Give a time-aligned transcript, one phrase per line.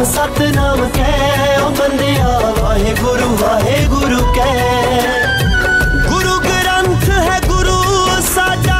[0.00, 2.28] ਸਤਨਾਮ ਸਤਨਾਮ ਕਹਿ ਓ ਬੰਦਿਆ
[2.58, 5.02] ਵਾਹਿਗੁਰੂ ਵਾਹਿਗੁਰੂ ਕਹਿ
[6.06, 7.74] ਗੁਰੂ ਗ੍ਰੰਥ ਹੈ ਗੁਰੂ
[8.24, 8.78] ਸਾਡਾ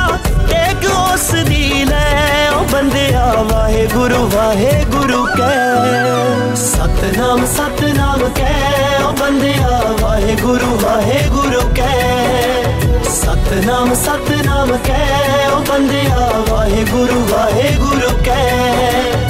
[0.48, 10.78] ਟੇਕ ਉਸ ਦੀ ਲੈ ਓ ਬੰਦਿਆ ਵਾਹਿਗੁਰੂ ਵਾਹਿਗੁਰੂ ਕਹਿ ਸਤਨਾਮ ਸਤਨਾਮ ਕਹਿ ਓ ਬੰਦਿਆ ਵਾਹਿਗੁਰੂ
[10.78, 12.74] ਵਾਹਿਗੁਰੂ ਕਹਿ
[13.12, 19.30] ਸਤਨਾਮ ਸਤਨਾਮ ਕਹਿ ਓ ਬੰਦਿਆ ਵਾਹਿਗੁਰੂ ਵਾਹਿਗੁਰੂ ਕਹਿ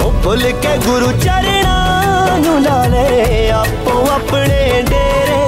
[0.23, 5.39] ਭੁੱਲ ਕੇ ਗੁਰੂ ਚਰਣਾ ਨੂੰ ਲਾ ਲੈ, ਆਪੋ ਆਪਣੇ ਡੇਰੇ।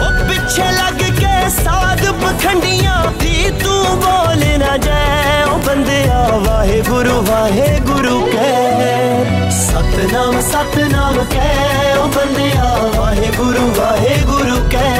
[0.00, 8.20] ਉਹ ਪਿੱਛੇ ਲੱਗ ਕੇ ਸਾਧ ਪਖੰਡੀਆਂ ਦੀ ਤੂੰ ਬੋਲ ਨਾ ਜਾਏ। ਉਹ ਬੰਦਿਆ, ਵਾਹਿਗੁਰੂ ਵਾਹਿਗੁਰੂ
[8.26, 14.96] ਕਹਿ। ਸਤਨਾਮ ਸਤਨਾਮ ਕਹਿ, ਉਹ ਬੰਦਿਆ, ਵਾਹਿਗੁਰੂ ਵਾਹਿਗੁਰੂ ਕਹਿ।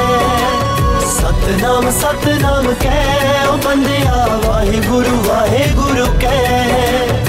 [1.09, 7.28] ਸਤਨਾਮ ਸਤਨਾਮ ਕਹਿ ਓ ਬੰਦਿਆ, ਵਾਹਿਗੁਰੂ ਵਾਹਿਗੁਰੂ ਕਹਿ।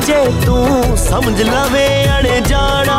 [0.00, 2.98] ਜੇ ਤੂੰ ਸਮਝ ਲਵੇ ਅਣ ਜਾਣਾ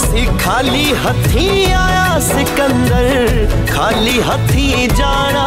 [0.00, 5.46] ਸੀ ਖਾਲੀ ਹੱਥੀਂ ਆਇਆ ਸਿਕੰਦਰ ਖਾਲੀ ਹੱਥੀਂ ਜਾਣਾ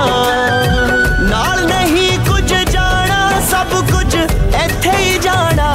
[1.21, 5.73] ਨਾਲ ਨਹੀਂ ਕੁਝ ਜਾਣਾ ਸਭ ਕੁਝ ਇੱਥੇ ਹੀ ਜਾਣਾ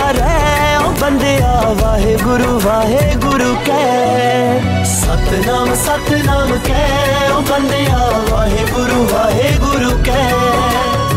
[1.01, 11.12] ਬੰਦਿਆ ਵਾਹਿਗੁਰੂ ਵਾਹਿਗੁਰੂ ਕਹਿ ਸਤਨਾਮ ਸਤਨਾਮ ਕਹਿ ਉਹ ਬੰਦਿਆ ਵਾਹਿਗੁਰੂ ਵਾਹਿਗੁਰੂ ਕਹਿ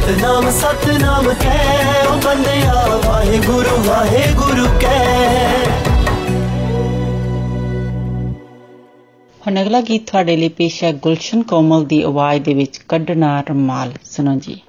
[0.00, 5.56] ਸਤਨਾਮ ਸਤਨਾਮ ਕਹਿ। ਉਹ ਬੰਦਿਆ, ਵਾਹਿਗੁਰੂ ਵਾਹਿਗੁਰੂ ਕਹਿ।
[9.46, 13.92] ਹੁਣ ਅਗਲਾ ਗੀਤ ਤੁਹਾਡੇ ਲਈ ਪੇਸ਼ ਹੈ ਗੁਲਸ਼ਨ ਕੋਮਲ ਦੀ ਆਵਾਜ਼ ਦੇ ਵਿੱਚ ਕੱਢਣਾ ਰਮਾਲ।
[14.04, 14.60] ਸੁਣੋ ਜੀ।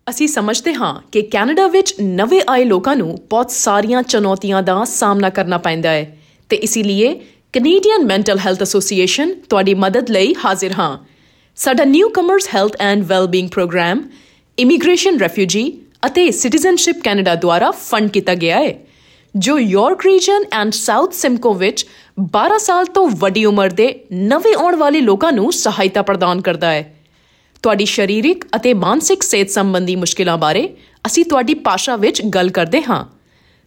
[0.10, 5.30] ਅਸੀਂ ਸਮਝਦੇ ਹਾਂ ਕਿ ਕੈਨੇਡਾ ਵਿੱਚ ਨਵੇਂ ਆਏ ਲੋਕਾਂ ਨੂੰ ਬਹੁਤ ਸਾਰੀਆਂ ਚੁਣੌਤੀਆਂ ਦਾ ਸਾਹਮਣਾ
[5.30, 6.18] ਕਰਨਾ ਪੈਂਦਾ ਹੈ
[6.50, 7.14] ਤੇ ਇਸੇ ਲਈ
[7.54, 10.98] ਕੈਨੇਡੀਅਨ ਮੈਂਟਲ ਹੈਲਥ ਐਸੋਸੀਏਸ਼ਨ ਤੁਹਾਡੀ ਮਦਦ ਲਈ ਹਾਜ਼ਰ ਹਾਂ
[11.56, 14.04] ਸਾਡਾ newcomers health and wellbeing programme
[14.58, 15.72] immigration refugee
[16.06, 18.91] ਅਤੇ ਸਿਟੀਜ਼ਨਸ਼ਿਪ ਕੈਨੇਡਾ ਦੁਆਰਾ ਫੰਡ ਕੀਤਾ ਗਿਆ ਹੈ
[19.36, 21.86] ਜੋ York Region and South Simcoe ਵਿੱਚ
[22.22, 26.96] 12 ਸਾਲ ਤੋਂ ਵੱਡੀ ਉਮਰ ਦੇ ਨਵੇਂ ਆਉਣ ਵਾਲੇ ਲੋਕਾਂ ਨੂੰ ਸਹਾਇਤਾ ਪ੍ਰਦਾਨ ਕਰਦਾ ਹੈ।
[27.64, 30.70] ਤੁਹਾਡੀ ਸਰੀਰਕ ਅਤੇ ਮਾਨਸਿਕ ਸਿਹਤ ਸੰਬੰਧੀ ਮੁਸ਼ਕਿਲਾਂ ਬਾਰੇ
[31.06, 33.06] ਅਸੀਂ ਤੁਹਾਡੀ ਭਾਸ਼ਾ ਵਿੱਚ ਗੱਲ ਕਰਦੇ ਹਾਂ।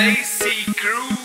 [0.00, 1.16] Desi crew,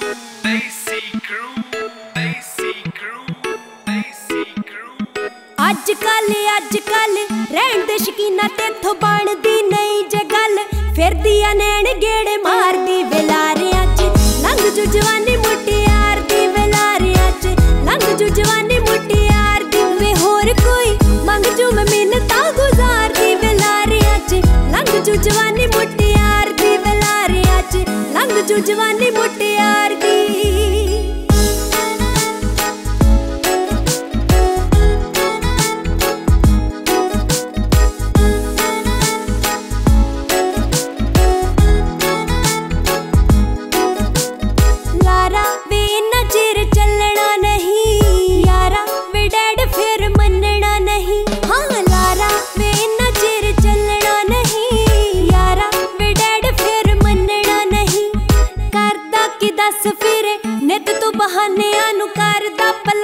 [5.72, 7.18] ਅੱਜ ਕੱਲ ਅੱਜ ਕੱਲ
[7.52, 10.58] ਰਹਿਣ ਦੇ ਸ਼ਕੀਨਾ ਤੇਥੋਂ ਬਣਦੀ ਨਹੀਂ ਜੇ ਗੱਲ।
[10.96, 14.02] ਫਿਰਦੀ ਆ ਨੈਣ ਗੇੜੇ ਮਾਰਦੀ ਵੇਲਾਰਿਆਂ 'ਚ।
[14.42, 17.46] ਲੰਘ ਜੂ ਜਵਾਨੀ ਮੁਟਿਆਰ ਦੀ ਵੇਲਾਰਿਆਂ 'ਚ।
[17.86, 24.34] ਲੰਘ ਜੂ ਜਵਾਨੀ ਮੁਟਿਆਰ ਦੀ ਵੇ ਹੋਰ ਕੋਈ। ਮੰਗ ਜੂ ਮੈਂ ਮਿੰਨਤਾਂ ਗੁਜ਼ਾਰਦੀ ਵੇਲਾਰਿਆਂ 'ਚ।
[24.72, 29.96] ਲੰਘ ਜੂ ਜਵਾਨੀ ਮੁਟਿਆਰ ਦੀ ਵੇਲਾਰਿਆਂ 'ਚ। ਲੰਘ ਜੂ ਜਵਾਨੀ ਮੁਟਿਆਰ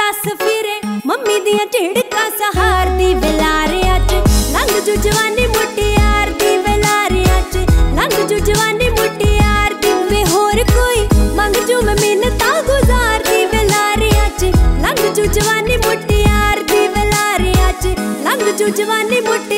[0.05, 4.13] ਕਰਦਾ ਪਲੱਸ ਫਿਰੇ। ਮੰਮੀ ਦੀਆਂ ਝਿੜਕਾਂ ਸਹਾਰਦੀ ਵਿਲਾਰਿਆਂ 'ਚ।
[4.51, 7.57] ਲੰਘ ਜੂ ਜਵਾਨੀ ਮੁਟਿਆਰ ਦੀ ਵਿਲਾਰਿਆਂ 'ਚ।
[7.95, 14.43] ਲੰਘ ਜੂ ਜਵਾਨੀ ਮੁਟਿਆਰ ਦੀ ਵੇ ਹੋਰ ਕੋਈ। ਮੰਗ ਜੂ ਮੈਂ ਮਿੰਨਤਾਂ ਗੁਜ਼ਾਰਦੀ ਵਿਲਾਰਿਆਂ 'ਚ।
[14.81, 17.87] ਲੰਘ ਜੂ ਜਵਾਨੀ ਮੁਟਿਆਰ ਦੀ ਵਿਲਾਰਿਆਂ 'ਚ।
[18.23, 19.54] ਲੰਘ ਜੂ ਜਵਾਨੀ ਮੁਟਿਆਰ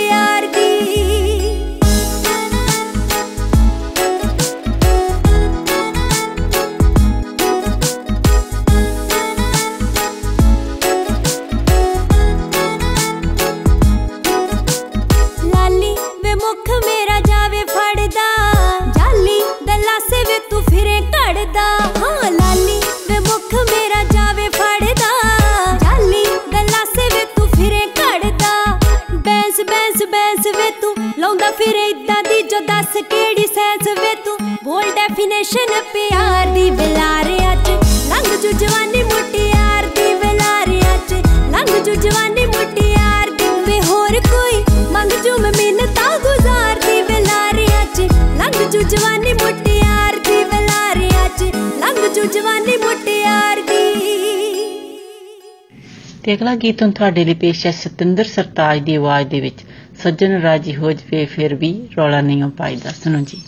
[56.38, 59.62] ਅਗਲਾ ਗੀਤ ਹੁਣ ਤੁਹਾਡੇ ਲਈ ਪੇਸ਼ ਹੈ ਸਤਿੰਦਰ ਸਰਤਾਜ ਦੀ ਆਵਾਜ਼ ਦੇ ਵਿੱਚ।
[60.04, 63.42] ਸੱਜਣ ਰਾਜੀ ਹੋ ਜਵੇ ਫਿਰ ਵੀ ਰੌਲਾ ਨਹੀਂ ਹੋ ਪਾਈਦਾ। ਸੁਣੋ ਜੀ।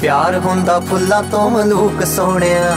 [0.00, 2.76] ਪਿਆਰ ਹੁੰਦਾ ਫੁੱਲਾਂ ਤੋਂ ਮਲੂਕ ਸੋਹਣਿਆ।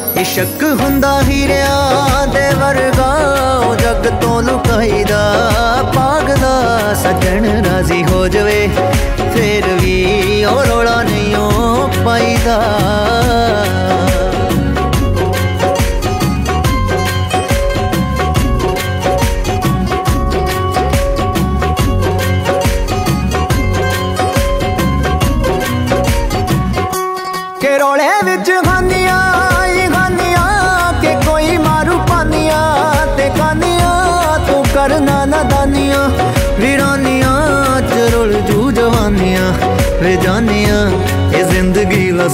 [0.17, 3.11] ਇਸ਼ਕ ਹੁੰਦਾ ਹੀਰਿਆਂ ਦੇ ਵਰਗਾ,
[3.65, 5.21] ਉਹ ਜੱਗ ਤੋਂ ਲੁਕਾਈਦਾ
[5.95, 8.67] ਪਾਗਲਾ ਸੱਜਣ ਰਾਜ਼ੀ ਹੋ ਜਵੇ,
[9.33, 12.59] ਫੇਰ ਵੀ ਉਹ ਰੋਲਾ ਨਹੀਂ ਉਹ ਪਾਈਦਾ।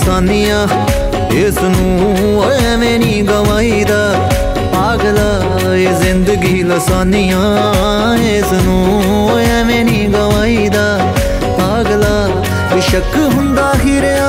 [0.08, 0.68] ਜ਼ਿੰਦਗੀ ਲਸਾਨੀਆਂ
[1.36, 3.98] ਇਸ ਨੂੰ ਐਵੇਂ ਨਹੀਂ ਗਵਾਈਦਾ
[4.74, 7.42] ਪਾਗਲਾ ਇਹ ਜ਼ਿੰਦਗੀ ਲਸਾਨੀਆਂ,
[8.28, 10.86] ਇਸ ਨੂੰ ਐਵੇਂ ਨਹੀਂ ਗਵਾਈਦਾ
[11.60, 12.16] ਪਾਗਲਾ
[12.82, 14.27] ਸ਼ੱਕ ਹੁੰਦਾ ਹੀਰਿਆਂ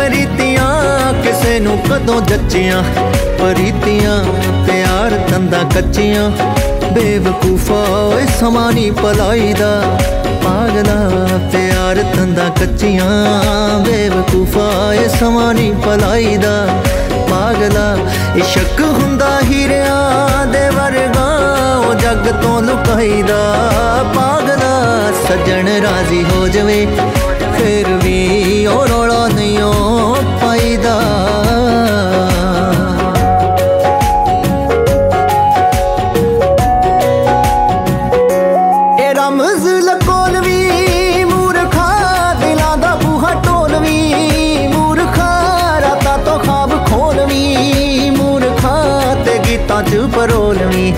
[0.00, 2.82] ਪ੍ਰੀਤੀਆਂ, ਕਿਸੇ ਨੂੰ ਕਦੋਂ ਜੱਚੀਆਂ?
[3.38, 4.24] ਪ੍ਰੀਤੀਆਂ,
[4.66, 6.30] ਪਿਆਰ ਤੰਦਾਂ ਕੱਚੀਆਂ।
[6.92, 7.74] ਬੇਵਕੂਫਾ
[8.14, 9.98] ਓਏ, ਸਮਾਂ ਨਹੀਂ ਭਲਾਈ ਦਾ
[10.44, 13.08] ਪਾਗਲਾ, ਪਿਆਰ ਤੰਦਾਂ ਕੱਚੀਆਂ।
[13.80, 16.66] ਬੇਵਕੂਫਾ ਏ ਸਮਾਂ ਨਹੀਂ ਭਲਾਈ ਦਾ
[17.30, 17.96] ਪਾਗਲਾ,
[18.36, 21.28] ਇਸ਼ਕ ਹੁੰਦਾ ਹੀਰਿਆਂ ਦੇ ਵਰਗਾ,
[21.78, 23.42] ਉਹ ਜੱਗ ਤੋਂ ਲੁਕਾਈਦਾ।
[24.14, 24.74] ਪਾਗਲਾ,
[25.28, 26.86] ਸੱਜਣ ਰਾਜ਼ੀ ਹੋ ਜਵੇ।
[27.60, 30.94] ਫਿਰ ਵੀ ਉਹ ਰੌਲਾ ਨਹੀਂ ਉਹ ਪਾਈਦਾ।
[39.00, 41.88] ਇਹ ਰਮਜ਼ ਲਕੋਲ ਵੀ ਮੂਰਖਾ
[42.40, 45.30] ਦਿਲਾਂ ਦਾ ਬੂਹਾ ਢੋਲ ਵੀ ਮੂਰਖਾ
[45.80, 48.74] ਰਾਤਾਂ ਤੋਂ ਖਾਬ ਖੋਲ ਵੀ ਮੂਰਖਾ
[49.24, 50.92] ਤੇ ਗੀਤਾਂ ਚ ਪਰੋਲਵੀ,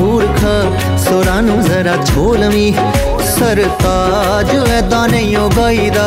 [0.00, 0.54] ਮੂਰਖਾ
[0.98, 2.74] ਸੁਰਾਂ ਨੂੰ ਜ਼ਰਾ ਛੋਲਵੀ।
[3.46, 6.06] ਸਰਤਾਜ ਐਦਾਂ ਨਹੀਂ ਓ ਗਾਈਦਾ।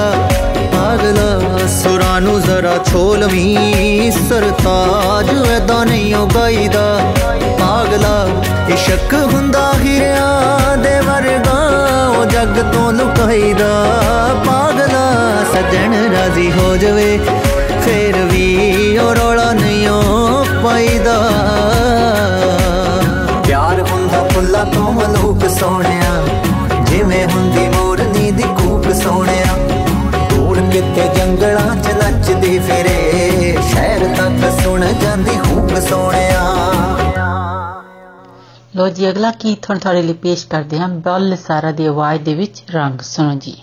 [0.71, 6.83] ਪਾਗਲਾ ਸੁਰਾਂ ਨੂੰ ਜ਼ਰਾ ਛੋਲਵੀ ਸਰਤਾਜ ਐਦਾਂ ਨਹੀਂ ਓ ਗਾਈਦਾ।
[7.59, 8.27] ਪਾਗਲਾ
[8.73, 11.57] ਇਸ਼ਕ ਹੁੰਦਾ ਹਿਰਿਆਂ ਦੇ ਵਰਗਾ
[12.09, 13.69] ਉਹ ਜੱਗ ਤੋਂ ਲੁਕਾਈਦਾ।
[14.45, 15.05] ਪਾਗਲਾ
[15.53, 17.19] ਸੱਜਣ ਰਾਜ਼ੀ ਹੋ ਜਵੇ,
[17.85, 21.17] ਫੇਰ ਵੀ ਉਹ ਰੌਲਾ ਨਹੀਂ ਉਹ ਪਾਈਦਾ।
[23.47, 26.17] ਪਿਆਰ ਹੁੰਦਾ ਫੁੱਲਾਂ ਤੋਂ ਮਲੂਕ ਸੋਹਣਿਆ
[29.03, 29.55] ਸੋਹਣਿਆ।
[30.29, 36.43] ਦੂਰ ਕਿਤੇ ਜੰਗਲਾਂ 'ਚ ਨੱਚਦੀ ਫਿਰੇ। ਸ਼ਹਿਰ ਤੱਕ ਸੁਣ ਜਾਂਦੀ ਹੂਕ ਸੋਹਣਿਆ।
[38.75, 42.33] ਲੋ ਜੀ, ਅਗਲਾ ਗੀਤ ਹੁਣ ਤੁਹਾਡੇ ਲਈ ਪੇਸ਼ ਕਰਦੇ ਹਾਂ। ਬੱਲ ਸਾਰਾ ਦੀ ਆਵਾਜ਼ ਦੇ
[42.33, 43.57] ਵਿੱਚ ਰੰਗ ਸੁਣੋ ਜੀ।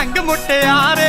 [0.00, 0.99] ਢੰਗ ਮੁਟਿਆਰੇ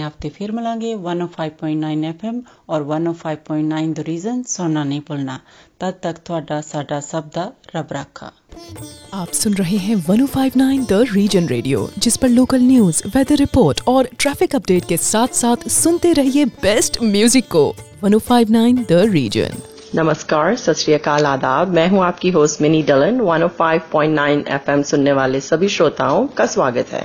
[0.02, 2.36] ਹਫਤੇ ਫਿਰ ਮਿਲਾਂਗੇ 105.9 FM
[2.68, 5.38] ਔਰ 105.9 ਦ ਰੀਜ਼ਨ ਸੁਣਨਾ ਨਹੀਂ ਭੁੱਲਣਾ
[5.80, 8.30] ਤਦ ਤੱਕ ਤੁਹਾਡਾ ਸਾਡਾ ਸਭ ਦਾ ਰੱਬ ਰਾਖਾ
[9.16, 14.08] आप सुन रहे हैं 1059 द रीजन रेडियो जिस पर लोकल न्यूज वेदर रिपोर्ट और
[14.16, 17.62] ट्रैफिक अपडेट के साथ साथ सुनते रहिए बेस्ट म्यूजिक को
[18.04, 19.60] 1059 द रीजन
[19.94, 25.40] नमस्कार सत श्री अकाल आदाब मैं हूं आपकी होस्ट मिनी डलन 105.9 एफएम सुनने वाले
[25.46, 27.04] सभी श्रोताओं का स्वागत है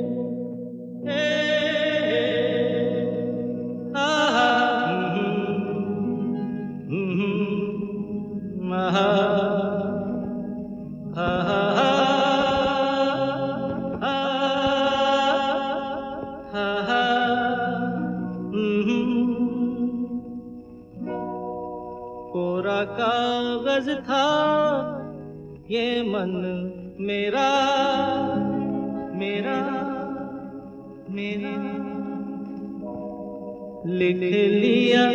[34.13, 35.05] लिख लिया।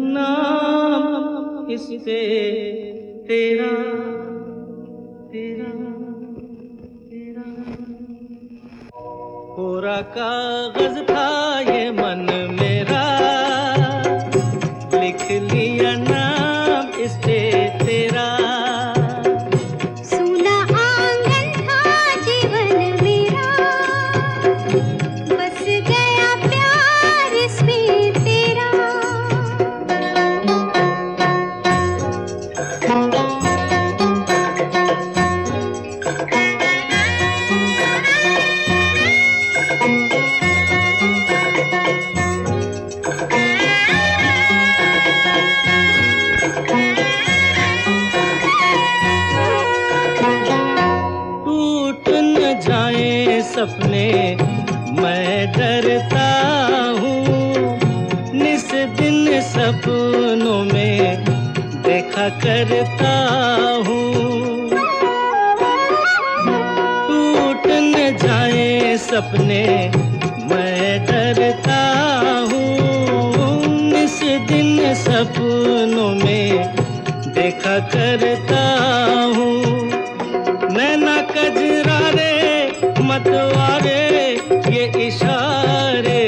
[0.00, 1.88] नाम इस
[77.94, 78.62] करता
[79.36, 79.62] हूँ।
[80.72, 82.36] नैना कजरा रे
[83.02, 84.32] मतवारे
[84.68, 86.22] ये इशारे।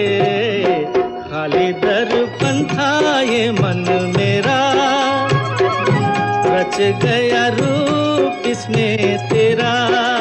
[1.30, 4.60] खाली दर्पण था ये मन मेरा।
[6.46, 10.17] रच गया रूप इसमें तेरा।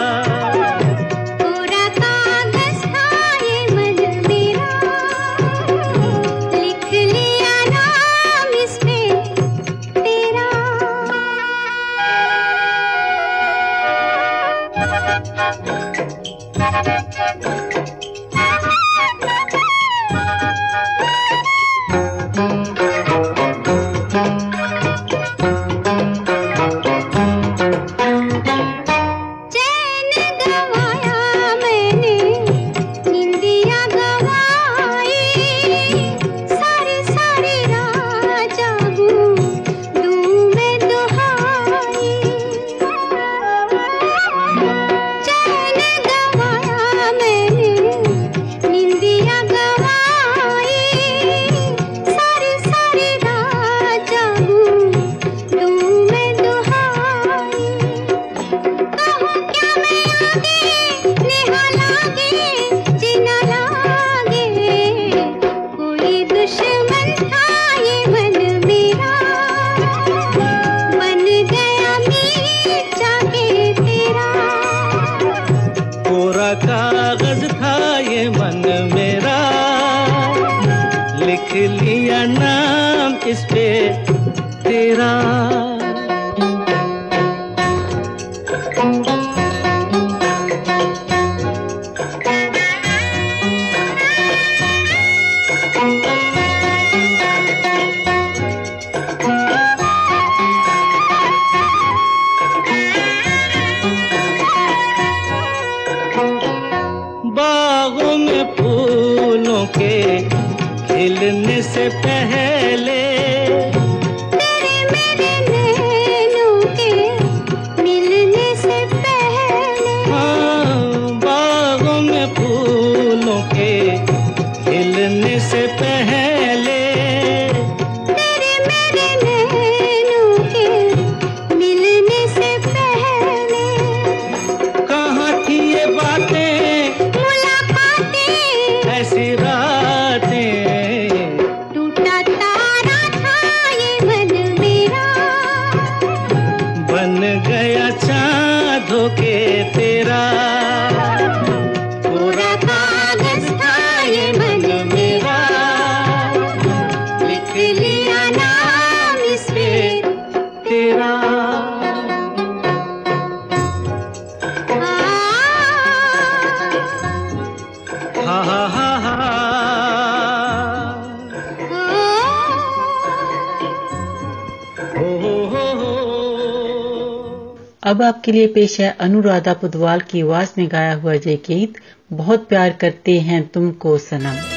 [178.28, 181.80] आपके लिए पेश है अनुराधा पुदवाल की आवाज़ में गाया हुआ ये गीत,
[182.14, 184.57] बहुत प्यार करते हैं तुमको सनम।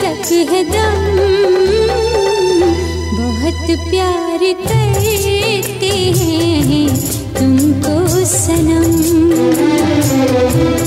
[0.00, 1.04] तक है दम।
[3.18, 6.88] बहुत प्यार करते हैं
[7.38, 8.92] तुमको सनम।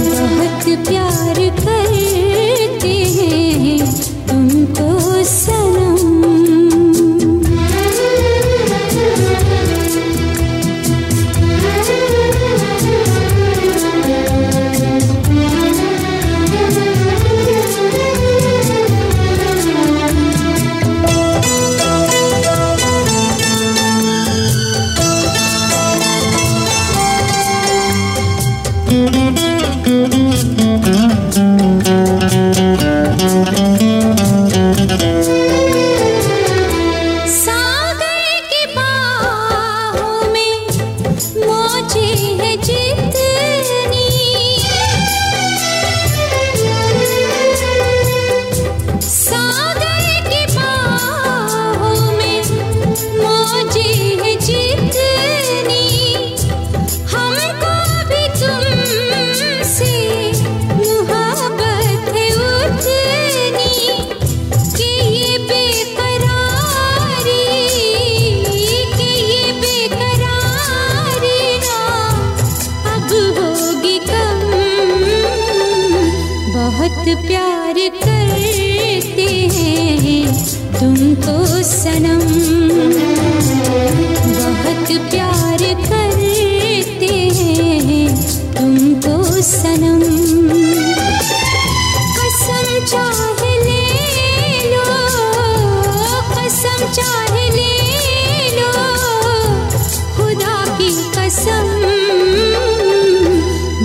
[0.09, 1.37] बहुत प्यार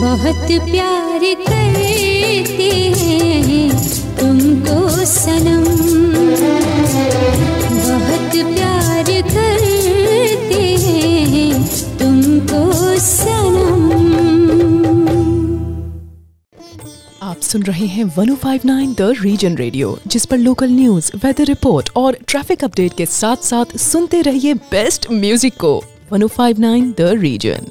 [0.00, 3.70] बहुत प्यार करते हैं
[4.18, 5.64] तुमको सनम।
[7.74, 11.52] बहुत प्यार करते हैं
[11.98, 12.62] तुमको
[12.98, 13.82] सनम।
[17.22, 22.16] आप सुन रहे हैं 1059 द रीजन रेडियो जिस पर लोकल न्यूज़ वेदर रिपोर्ट और
[22.28, 25.82] ट्रैफ़िक अपडेट के साथ साथ सुनते रहिए बेस्ट म्यूज़िक को।
[26.12, 27.70] 1059 द रीजन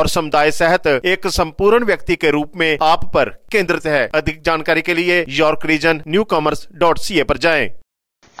[0.07, 4.93] समुदाय सहित एक संपूर्ण व्यक्ति के रूप में आप पर केंद्रित है। अधिक जानकारी के
[4.93, 7.65] लिए York Region newcomers dot C A पर जाए।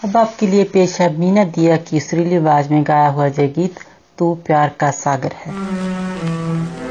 [0.03, 3.79] अब आपके लिए पेश है मीना दिया की सुरीली आवाज़ में गाया हुआ जय गीत,
[4.17, 6.90] तू प्यार का सागर है।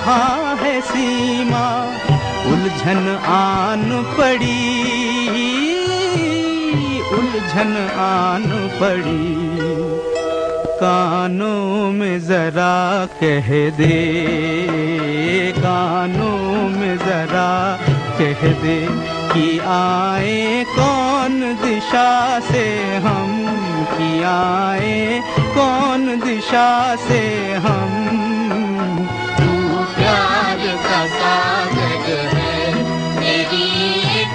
[0.00, 1.84] कहाँ है सीमा,
[2.46, 3.82] उलझन आन
[4.18, 4.60] पड़ी।
[7.12, 8.44] उलझन आन
[8.80, 9.60] पड़ी।
[10.80, 13.98] कानों में जरा कह दे,
[15.58, 17.52] कानों में जरा
[18.18, 18.78] कह दे
[19.32, 23.46] कि आए कौन दिशा से हम,
[23.92, 25.22] कि आए
[25.54, 28.29] कौन दिशा से हम।
[30.90, 32.74] का सागर है।
[33.20, 33.64] मेरी
[34.20, 34.34] एक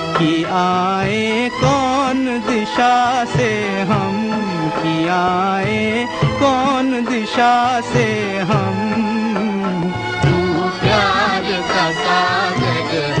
[0.21, 4.17] कि आए, कौन दिशा से हम
[4.77, 8.77] कि आए, कौन दिशा से हम?
[10.83, 13.20] प्यार का सागर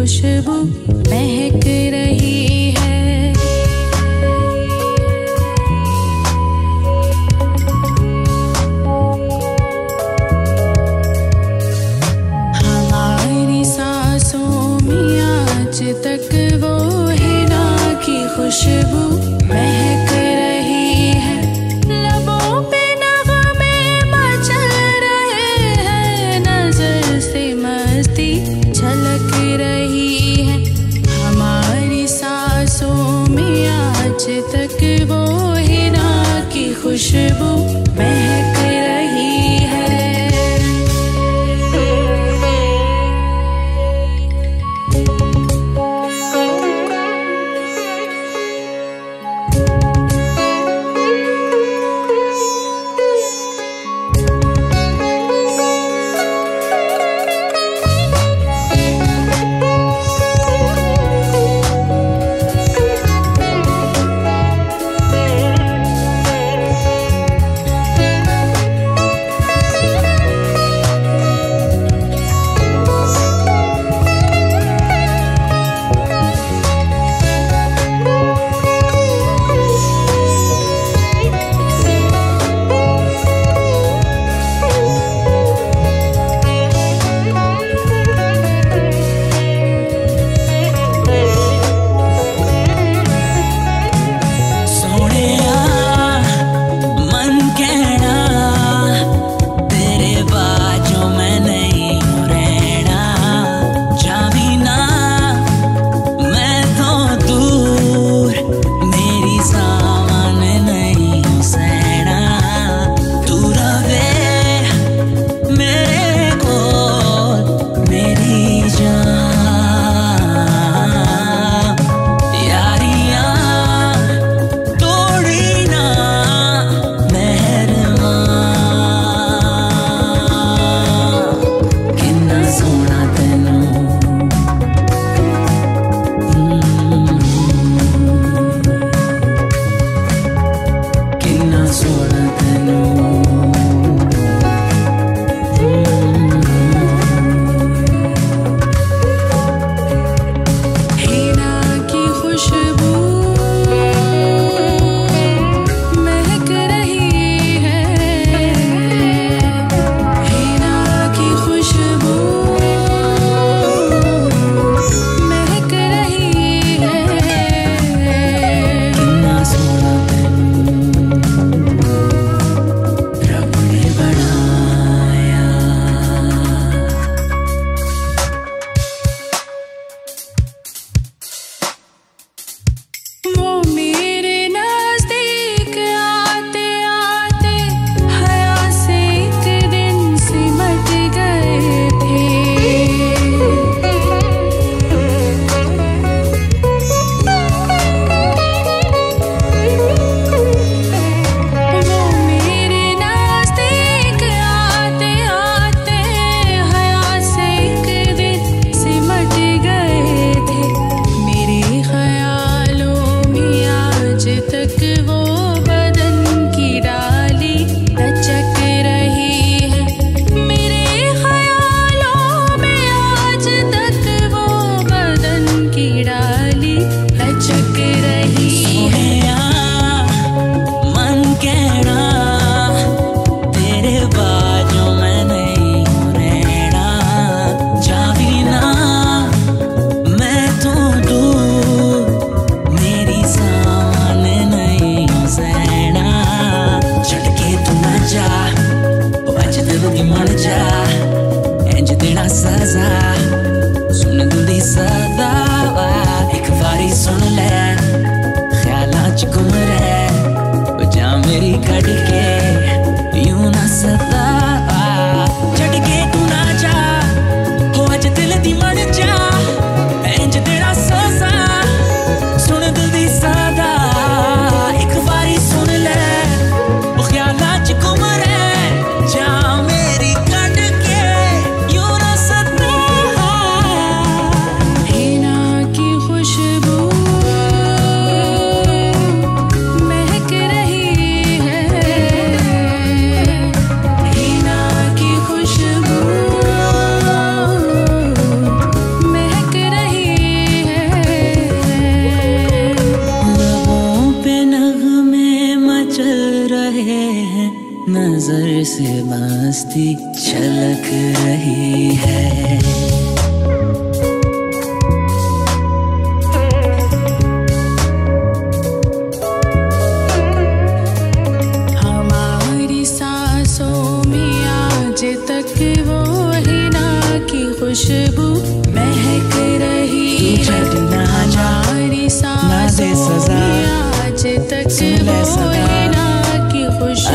[0.00, 0.52] खुशबू
[1.10, 1.99] महक रही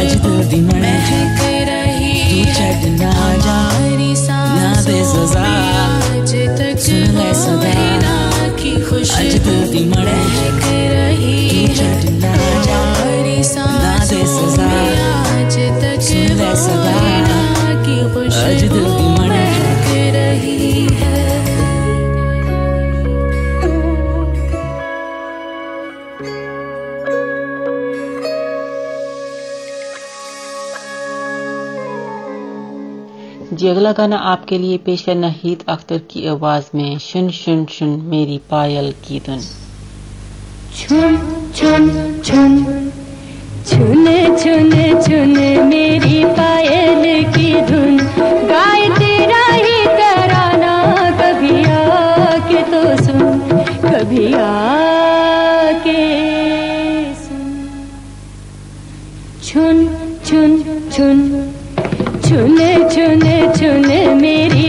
[0.06, 0.60] आज दिल दी
[1.68, 3.12] रही तू छट ना
[3.45, 3.56] जा
[4.58, 5.45] ना दे सजा
[6.86, 7.72] सुन ले सदा
[9.18, 10.20] आज दिल दी मने
[10.62, 12.34] तू छट ना
[12.68, 12.82] जा
[13.82, 14.74] ना दे सजा
[16.06, 16.93] सुन ले सदा
[18.45, 18.88] आज दिल
[33.66, 37.89] लीजिए अगला गाना आपके लिए पेश है नहीद अख्तर की आवाज़ में, शुन शुन शुन,
[38.05, 39.39] मेरी पायल की धुन।
[40.78, 41.18] छुन
[41.55, 41.89] छुन
[42.22, 42.53] छुन
[43.66, 44.05] छुन
[44.38, 45.34] छुन छुन
[45.66, 47.97] मेरी पायल की धुन।
[48.45, 48.88] गाय
[63.54, 63.88] चुन
[64.22, 64.64] मेरी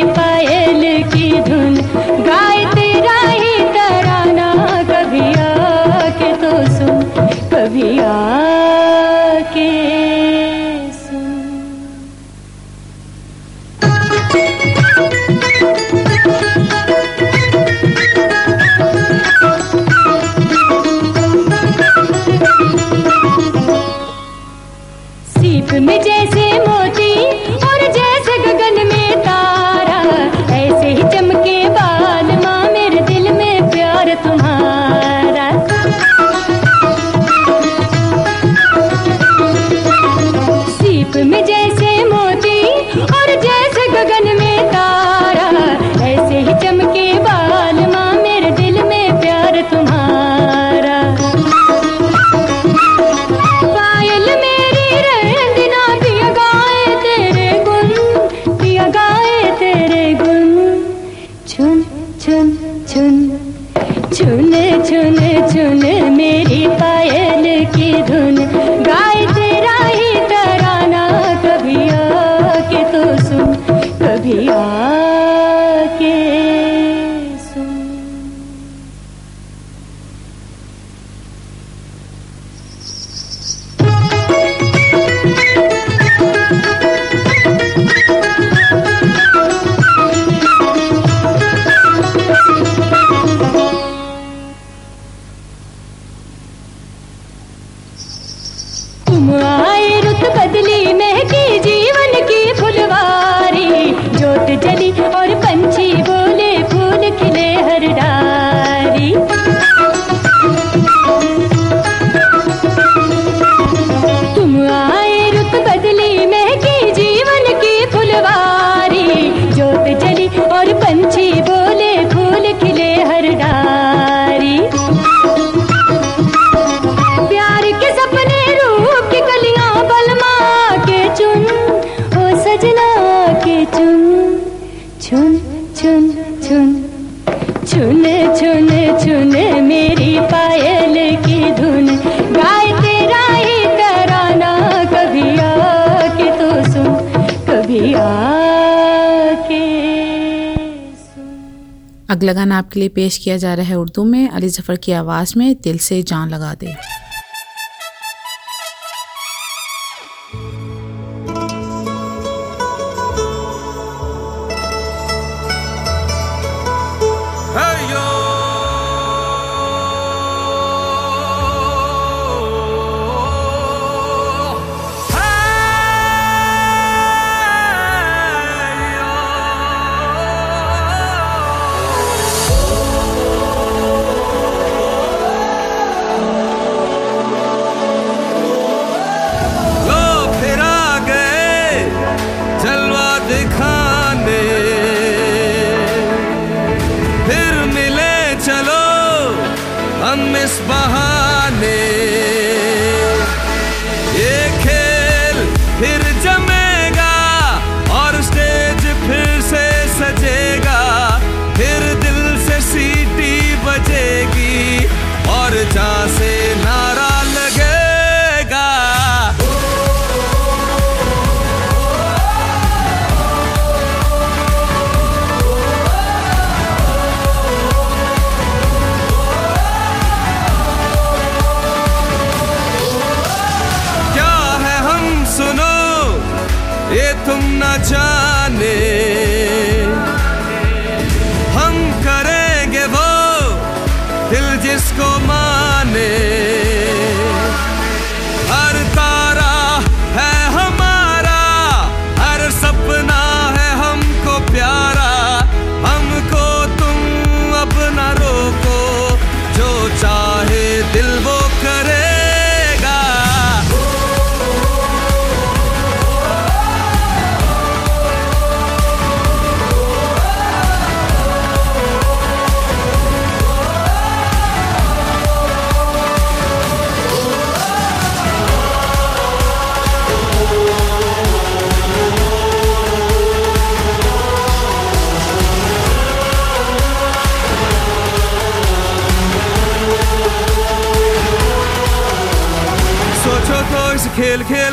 [152.81, 156.03] लिए पेश किया जा रहा है उर्दू में। अली ज़फ़र की आवाज़ में दिल से
[156.03, 156.75] जान लगा दे।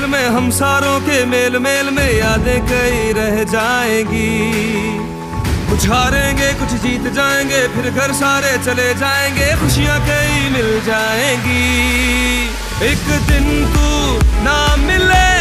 [0.04, 4.32] खेल में, हम सारों के मेल मेल में यादें कई रह जाएँगी।
[5.70, 11.64] कुछ हारेंगे, कुछ जीत जाएँगे, फिर घर सारे चले जाएँगे, खुशियाँ कई मिल जाएँगी।
[12.92, 13.90] एक दिन तू
[14.44, 15.33] ना मिलेगा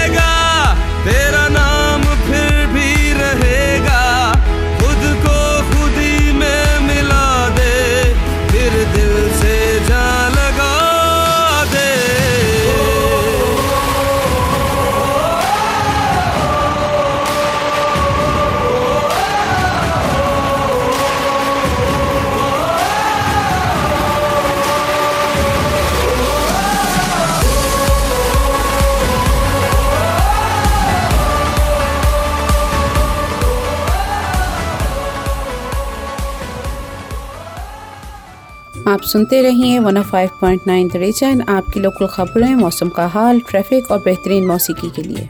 [38.93, 44.47] आप सुनते रहिए 105.9 द रीजन आपकी लोकल खबरें, मौसम का हाल ट्रैफ़िक और बेहतरीन
[44.47, 45.29] मौसीकी के लिए।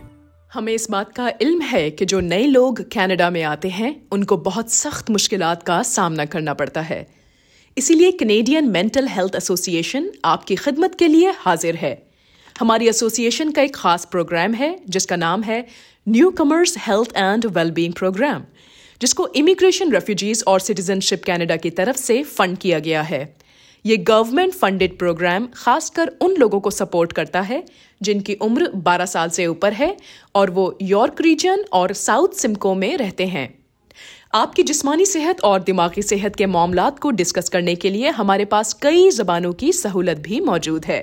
[0.53, 4.37] हमें इस बात का इल्म है कि जो नए लोग कनाडा में आते हैं, उनको
[4.37, 7.07] बहुत सख्त मुश्किलात का सामना करना पड़ता है।
[7.77, 12.07] इसीलिए कनेडियन मेंटल हेल्थ एसोसिएशन आपकी खिदमत के लिए हाजिर है।
[12.61, 15.67] हमारी एसोसिएशन का एक खास प्रोग्राम है, जिसका नाम है
[16.31, 18.43] newcomers health and wellbeing programme
[19.01, 23.42] जिसको इमिग्रेशन रेफ्यूजीज और सिटीजनशिप कनाडा की तरफ़ से फंड किया गया है।
[23.85, 27.63] ये गवर्नमेंट फंडेड प्रोग्राम खासकर उन लोगों को सपोर्ट करता है
[28.03, 29.97] जिनकी उम्र 12 साल से ऊपर है
[30.35, 33.49] और वो यॉर्क रीजन और साउथ सिमको में रहते हैं।
[34.35, 38.73] आपकी जिस्मानी सेहत और दिमागी सेहत के मामला को डिस्कस करने के लिए हमारे पास
[38.73, 41.03] कई जबानों की सहूलत भी मौजूद है।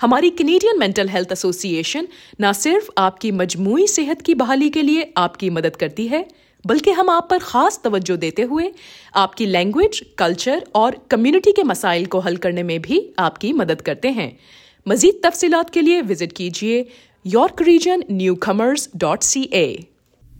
[0.00, 2.08] हमारी कनेडियन मेंटल हेल्थ एसोसिएशन
[2.40, 6.26] न सिर्फ़ आपकी मजमू सेहत की बहाली के लिए आपकी मदद करती है
[6.66, 8.70] बल्कि हम आप पर खास तवज्जो देते हुए
[9.16, 14.08] आपकी लैंग्वेज कल्चर और कम्युनिटी के मसाइल को हल करने में भी आपकी मदद करते
[14.10, 14.36] हैं।
[14.86, 16.86] मजीद तफसीलात के लिए विज़िट कीजिए
[17.24, 18.04] York Region
[18.42, 19.66] newcomers dot C A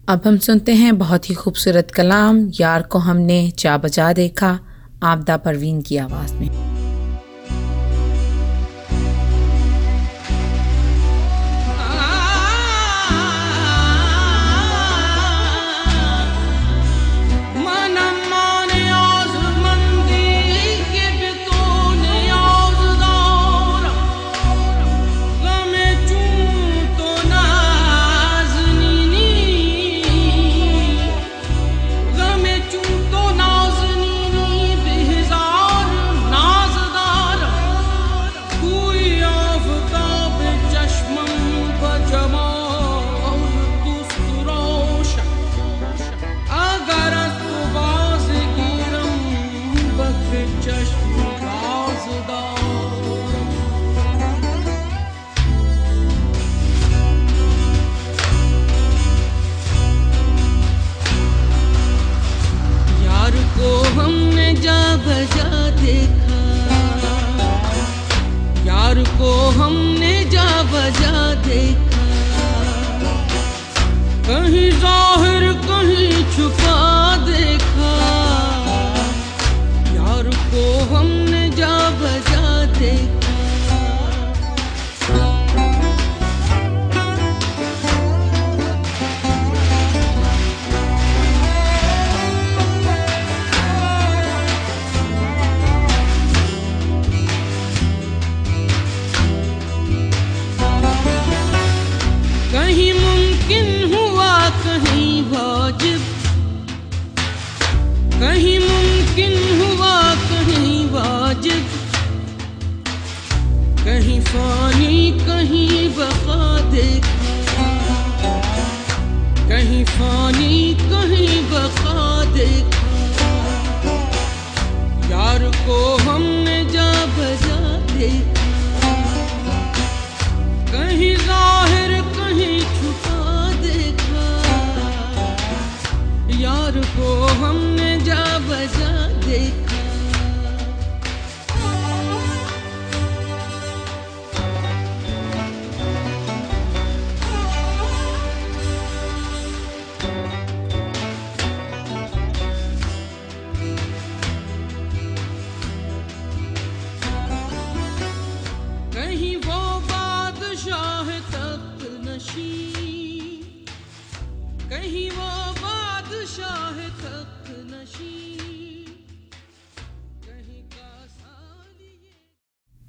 [0.08, 4.58] अब हम सुनते हैं बहुत ही खूबसूरत कलाम, यार को हमने चा बजा देखा,
[5.02, 6.73] आपदा परवीन की आवाज़ में।